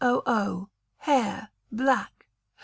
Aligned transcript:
Hair 1.05 1.49
(Black). 1.71 2.25